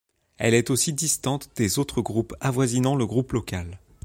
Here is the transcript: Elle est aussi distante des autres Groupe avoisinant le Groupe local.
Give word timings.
Elle 0.39 0.55
est 0.55 0.71
aussi 0.71 0.93
distante 0.93 1.51
des 1.57 1.77
autres 1.77 2.01
Groupe 2.01 2.33
avoisinant 2.39 2.95
le 2.95 3.05
Groupe 3.05 3.33
local. 3.33 3.77